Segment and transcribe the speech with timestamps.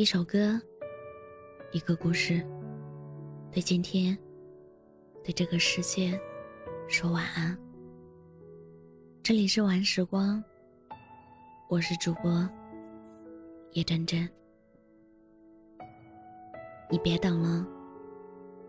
[0.00, 0.58] 一首歌，
[1.72, 2.42] 一个故事，
[3.52, 4.16] 对今天，
[5.22, 6.18] 对这个世界，
[6.88, 7.54] 说晚安。
[9.22, 10.42] 这里是晚时光，
[11.68, 12.48] 我是主播
[13.72, 14.26] 叶真真。
[16.88, 17.66] 你别等了，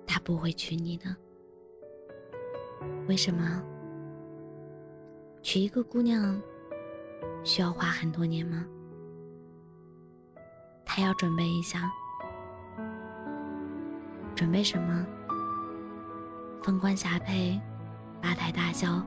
[0.06, 1.16] 他不会娶你的。
[3.08, 3.64] 为什么？
[5.42, 6.42] 娶一个姑娘
[7.46, 8.68] 需要花很多年吗？
[10.94, 11.90] 他要准备一下，
[14.36, 15.06] 准备什么？
[16.62, 17.62] 凤冠霞帔，
[18.22, 19.02] 八抬大轿，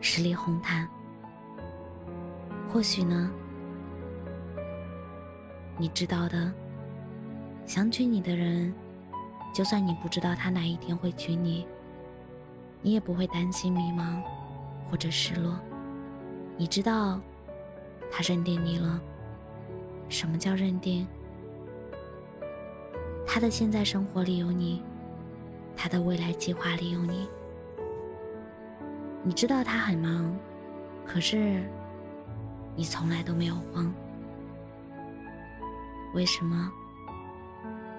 [0.00, 0.88] 十里红毯。
[2.68, 3.28] 或许呢？
[5.76, 6.52] 你知道的，
[7.66, 8.72] 想娶你的人，
[9.52, 11.66] 就算你不知道他哪一天会娶你，
[12.82, 14.22] 你也不会担心迷茫
[14.88, 15.58] 或者失落。
[16.56, 17.18] 你知道，
[18.12, 19.00] 他认定你了。
[20.14, 21.04] 什么叫认定？
[23.26, 24.80] 他的现在生活里有你，
[25.76, 27.28] 他的未来计划里有你。
[29.24, 30.32] 你知道他很忙，
[31.04, 31.60] 可是
[32.76, 33.92] 你从来都没有慌。
[36.14, 36.70] 为什么？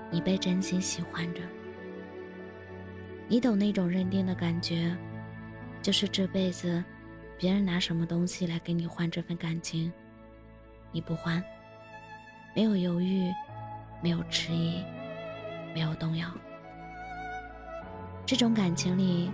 [0.09, 1.42] 你被真心喜欢着。
[3.28, 4.95] 你懂那种认定的感觉，
[5.81, 6.81] 就是这辈子，
[7.38, 9.92] 别人拿什么东西来跟你换这份感情，
[10.94, 11.44] 你不换。
[12.56, 13.34] 没有犹豫，
[14.02, 14.81] 没有迟疑，
[15.73, 16.25] 没有动摇。
[18.25, 19.30] 这种感情里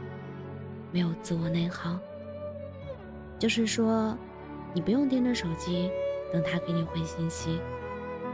[0.91, 2.00] 没有自我内耗，
[3.38, 4.17] 就是说，
[4.73, 5.91] 你不用盯着手机
[6.33, 7.61] 等他给你回信息，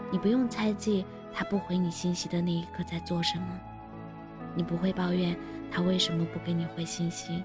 [0.10, 3.60] 你不用猜忌他不回你信息的那一刻在做什么，
[4.56, 5.38] 你不会抱怨
[5.70, 7.44] 他为什么不给你回信息。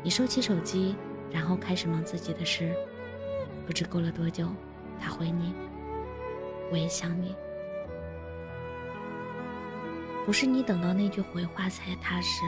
[0.00, 0.94] 你收起手机，
[1.32, 2.72] 然后开始忙自己的事，
[3.66, 4.46] 不知过了多久，
[5.00, 5.52] 他回你。
[6.70, 7.34] 我也想你，
[10.24, 12.44] 不是你等到那句回话才踏实，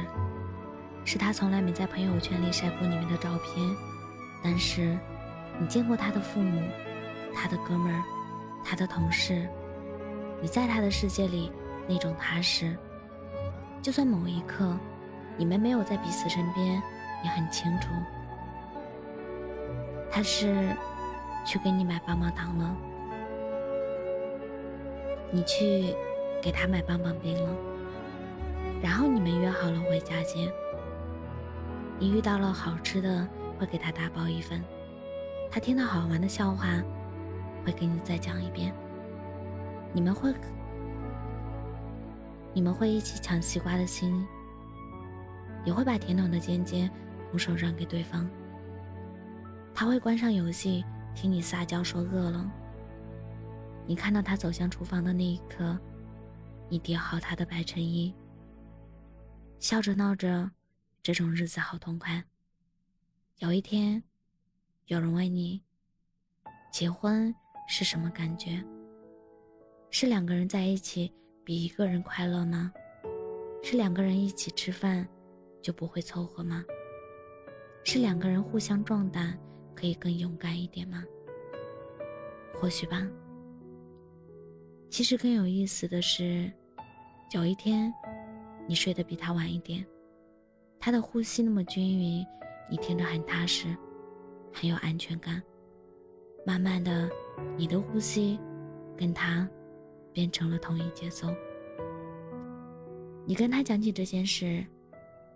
[1.05, 3.77] 是他从来没在朋友圈里晒过你们的照片，
[4.43, 4.97] 但是
[5.59, 6.63] 你见过他的父母、
[7.35, 8.03] 他的哥们儿、
[8.65, 9.49] 他的同事，
[10.41, 11.51] 你在他的世界里
[11.89, 12.77] 那种踏实，
[13.83, 14.79] 就算某一刻
[15.37, 16.81] 你们没有在彼此身边，
[17.25, 17.89] 也很清楚，
[20.13, 20.69] 他是
[21.45, 22.77] 去给你买棒棒糖了。
[25.35, 25.97] 你去
[26.43, 27.57] 给他买棒棒冰了，
[28.83, 30.53] 然后你们约好了回家见。
[31.99, 33.27] 你遇到了好吃的，
[33.59, 34.61] 会给他打包一份；
[35.51, 36.83] 他听到好玩的笑话，
[37.65, 38.75] 会给你再讲一遍。
[39.95, 40.35] 你们会，
[42.53, 44.27] 你们会一起抢西瓜的心，
[45.65, 46.91] 也会把甜筒的尖尖
[47.31, 48.29] 拱手让给对方。
[49.75, 52.51] 他会关上游戏，听你撒娇说饿了。
[53.87, 55.79] 你看到他走向厨房的那一刻，
[56.69, 58.15] 你叠好他的白衬衣，
[59.59, 60.51] 笑着闹着，
[61.03, 62.23] 这种日子好痛快。
[63.39, 64.03] 有一天，
[64.87, 65.61] 有人问你：
[66.73, 67.35] 结婚
[67.69, 68.63] 是什么感觉？
[69.91, 71.13] 是两个人在一起
[71.45, 72.73] 比一个人快乐吗？
[73.63, 75.07] 是两个人一起吃饭
[75.61, 76.65] 就不会凑合吗？
[77.85, 79.37] 是两个人互相壮胆
[79.75, 81.05] 可以更勇敢一点吗？
[82.55, 83.07] 或许吧。
[84.93, 86.53] 其实更有意思的是，
[87.31, 87.91] 有一天，
[88.69, 89.83] 你睡得比他晚一点，
[90.79, 92.23] 他的呼吸那么均匀，
[92.71, 93.75] 你听着很踏实，
[94.53, 95.43] 很有安全感。
[96.45, 97.09] 慢慢的，
[97.57, 98.39] 你的呼吸
[98.95, 99.49] 跟他
[100.13, 101.27] 变成了同一节奏。
[103.25, 104.63] 你跟他讲起这件事，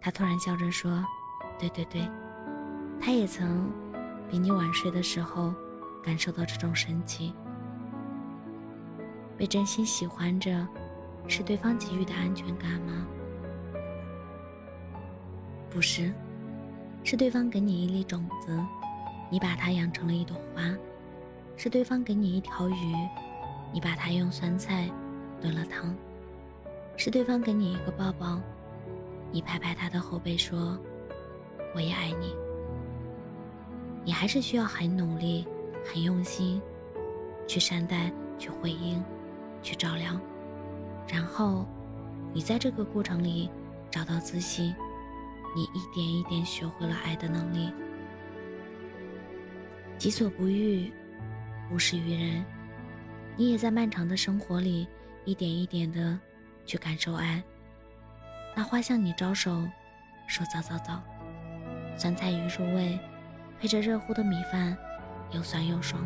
[0.03, 1.03] 他突然笑着说
[1.59, 2.07] ：“对对对，
[3.01, 3.73] 他也曾
[4.31, 5.55] 比你晚睡的时候
[6.03, 7.33] 感受到这种神奇。”
[9.37, 10.67] 被真心喜欢着，
[11.29, 13.07] 是对方给予的安全感吗？
[15.69, 16.13] 不是，
[17.05, 18.59] 是对方给你一粒种子，
[19.31, 20.75] 你把它养成了一朵花；
[21.57, 22.95] 是对方给你一条鱼，
[23.73, 24.89] 你把它用酸菜
[25.41, 25.95] 炖了汤；
[26.97, 28.41] 是对方给你一个抱抱，
[29.31, 30.79] 你拍拍他的后背说
[31.75, 32.35] ：“我也爱你。”
[34.03, 35.47] 你还是需要很努力、
[35.85, 36.63] 很用心，
[37.47, 39.03] 去善待，去回应。
[39.67, 40.21] 去照亮，
[41.09, 41.67] 然后，
[42.33, 43.51] 你在这个过程里
[43.91, 44.73] 找到自信，
[45.57, 47.73] 你一点一点学会了爱的能力。
[49.99, 50.93] 己所不欲，
[51.73, 52.45] 勿施于人。
[53.37, 54.87] 你也在漫长的生活里
[55.25, 56.17] 一点一点的
[56.65, 57.43] 去感受爱。
[58.55, 59.69] 那花向你招手，
[60.29, 61.03] 说早早早，
[61.99, 62.97] 酸菜鱼入味，
[63.59, 64.77] 配着热乎的米饭，
[65.33, 66.05] 又酸又爽。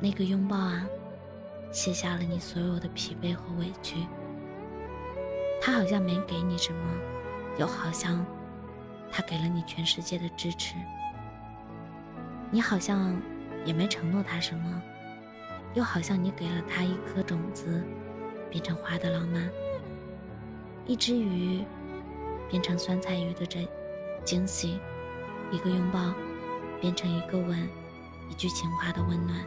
[0.00, 0.84] 那个拥抱啊！
[1.78, 4.04] 卸下了你所有的疲惫和委屈。
[5.62, 6.80] 他好像没给你什么，
[7.56, 8.26] 又好像
[9.12, 10.74] 他给了你全世界的支持。
[12.50, 13.16] 你好像
[13.64, 14.82] 也没承诺他什么，
[15.74, 17.80] 又好像你给了他一颗种子，
[18.50, 19.48] 变成花的浪漫，
[20.84, 21.64] 一只鱼
[22.50, 23.64] 变成酸菜鱼的这
[24.24, 24.80] 惊喜，
[25.52, 26.12] 一个拥抱
[26.80, 27.68] 变成一个吻，
[28.28, 29.38] 一句情话的温暖。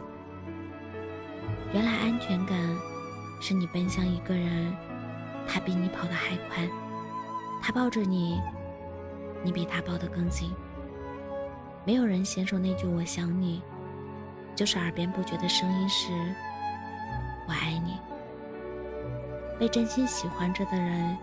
[1.72, 2.56] 原来安全感
[3.40, 4.76] 是你奔向一个人，
[5.48, 6.68] 他比你跑得还快，
[7.62, 8.38] 他抱着你，
[9.42, 10.52] 你比他抱得更紧。
[11.84, 13.62] 没有人先说那句“我想你”，
[14.54, 16.12] 就是耳边不绝的声音是
[17.48, 17.98] “我爱你”。
[19.58, 21.16] 被真心喜欢着的人，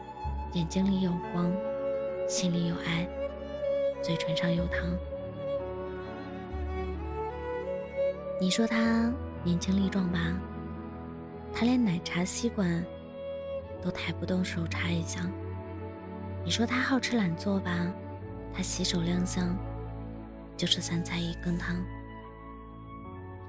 [0.54, 1.52] 眼睛里有光，
[2.28, 3.08] 心里有爱，
[4.02, 4.82] 嘴唇上有糖。
[8.42, 9.12] 你说他？
[9.44, 10.20] 年轻力壮吧，
[11.54, 12.84] 他连奶茶吸管
[13.82, 15.30] 都抬不动手插一下。
[16.44, 17.92] 你说他好吃懒做吧，
[18.54, 19.56] 他洗手亮相
[20.58, 21.84] 就是三菜一羹汤。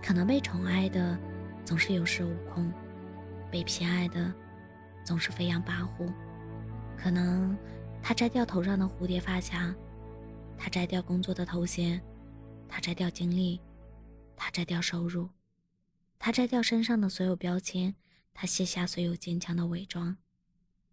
[0.03, 1.19] 可能被宠爱的
[1.65, 2.73] 总是有恃无恐，
[3.51, 4.33] 被偏爱的
[5.05, 6.13] 总是飞扬跋扈。
[6.97, 7.57] 可能
[8.03, 9.75] 他摘掉头上的蝴蝶发卡，
[10.57, 12.01] 他摘掉工作的头衔，
[12.69, 13.61] 他摘掉经历，
[14.37, 15.29] 他摘掉收入。
[16.23, 17.95] 他摘掉身上的所有标签，
[18.35, 20.15] 他卸下所有坚强的伪装。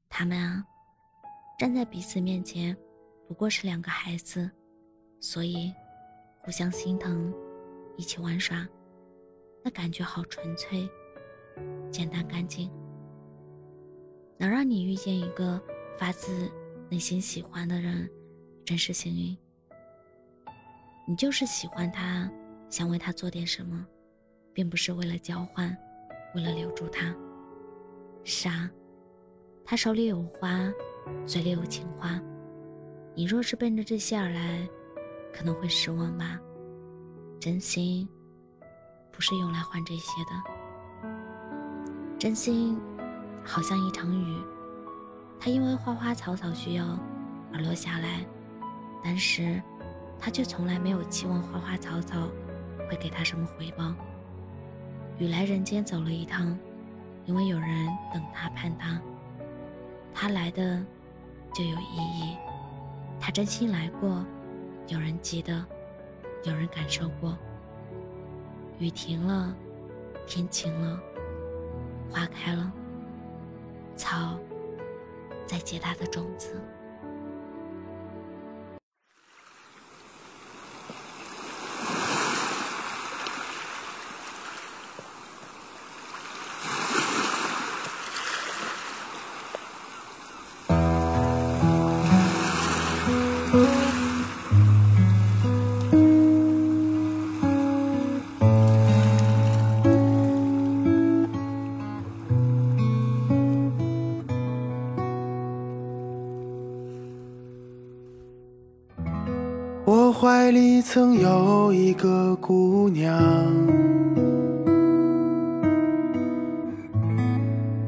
[0.08, 0.66] 他们啊，
[1.60, 2.76] 站在彼此面前，
[3.28, 4.50] 不过是两个孩子，
[5.20, 5.74] 所以
[6.40, 7.34] 互相心疼，
[7.98, 8.66] 一起玩耍，
[9.62, 10.90] 那感觉好纯粹、
[11.92, 12.72] 简单、干净。
[14.38, 15.62] 能让你遇见一个
[16.00, 16.50] 发自
[16.90, 18.10] 内心喜欢的人，
[18.64, 19.38] 真是幸运。
[21.06, 22.32] 你就是喜欢他，
[22.70, 23.86] 想为他做点什么。
[24.58, 25.78] 并不是为了交换，
[26.34, 27.16] 为了留住他。
[28.24, 28.68] 傻，
[29.64, 30.74] 他手里有花，
[31.28, 32.20] 嘴里有情话。
[33.14, 34.68] 你若是奔着这些而来，
[35.32, 36.40] 可能会失望吧。
[37.40, 38.10] 真心
[39.12, 40.32] 不是用来换这些的。
[42.18, 42.80] 真心
[43.44, 44.42] 好像一场雨，
[45.40, 46.98] 它因为花花草草需要
[47.54, 48.26] 而落下来，
[49.04, 49.62] 但是
[50.18, 52.28] 他却从来没有期望花花草草
[52.90, 53.94] 会给他什么回报。
[55.20, 56.58] 雨来人间走了一趟，
[57.26, 59.02] 因为有人等他盼他，
[60.14, 60.84] 他来的
[61.54, 62.38] 就有意义。
[63.20, 64.24] 他真心来过，
[64.88, 65.66] 有人记得，
[66.44, 67.36] 有人感受过。
[68.78, 69.56] 雨停了，
[70.28, 71.00] 天晴了，
[72.12, 72.72] 花开了，
[73.96, 74.38] 草
[75.48, 76.62] 在结它的种子。
[110.20, 113.16] 怀里曾有一个姑娘，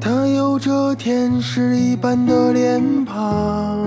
[0.00, 3.84] 她有着天使一般的脸庞，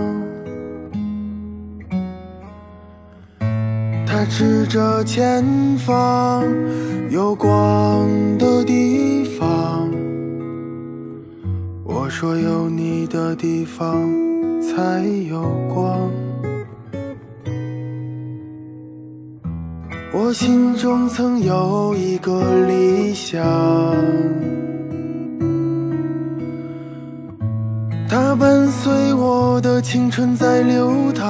[4.06, 5.41] 她指着前
[5.77, 6.44] 方
[7.10, 9.89] 有光的地方，
[11.86, 14.12] 我说有你的地方
[14.62, 16.12] 才有光。
[20.15, 23.43] 我心中曾有一个理想，
[28.08, 31.25] 它伴随我的青春在流淌。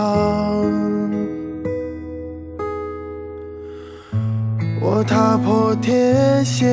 [4.81, 6.67] 我踏破铁鞋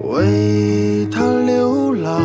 [0.00, 2.20] 为它流浪，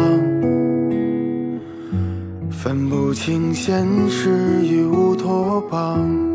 [2.50, 4.32] 分不清现实
[4.64, 6.35] 与乌托邦。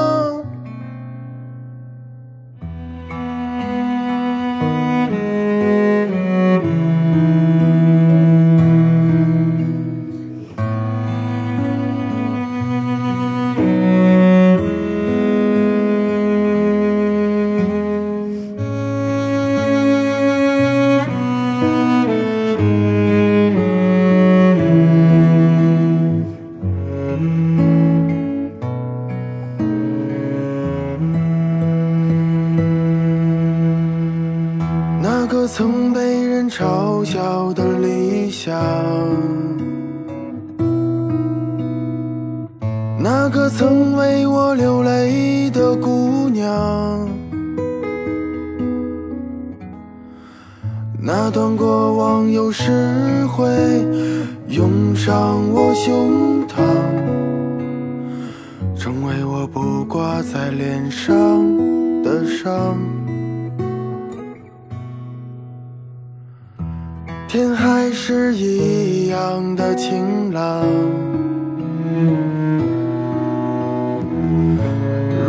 [35.53, 38.57] 曾被人嘲笑的理想，
[42.97, 47.05] 那个曾为我流泪的姑娘，
[50.97, 53.45] 那段过往有时会
[54.47, 56.63] 涌上我胸膛，
[58.73, 61.13] 成为我不挂在脸上
[62.01, 62.77] 的伤。
[67.31, 70.65] 天还是一样的晴朗，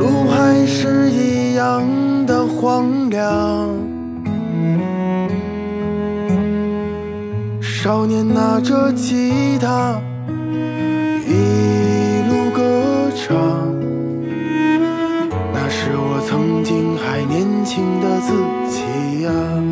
[0.00, 1.87] 路还是一样
[2.26, 3.68] 的荒凉。
[7.61, 10.02] 少年拿着吉他，
[11.25, 11.30] 一
[12.28, 12.82] 路歌
[13.14, 13.37] 唱，
[15.54, 18.32] 那是我曾经还年轻的自
[18.68, 19.72] 己呀。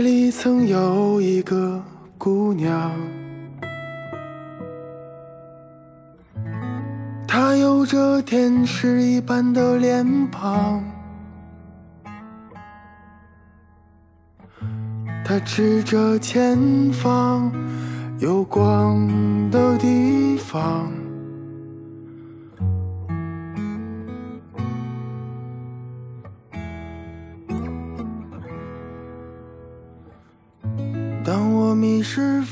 [0.00, 1.78] 我怀里曾有一个
[2.16, 2.90] 姑娘，
[7.28, 10.82] 她有着天使一般的脸庞，
[15.22, 16.58] 她指着前
[16.90, 17.52] 方
[18.20, 19.06] 有光
[19.50, 20.90] 的地方。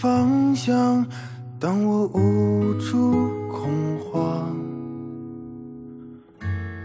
[0.01, 1.05] 方向，
[1.59, 3.11] 当我无助
[3.49, 4.57] 恐慌，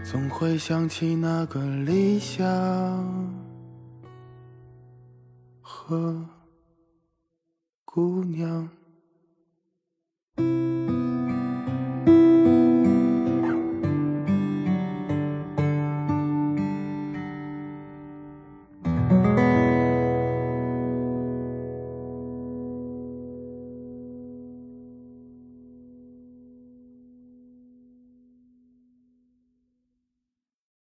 [0.02, 2.44] 总会想起那个理想
[5.60, 6.20] 和
[7.84, 8.68] 姑娘。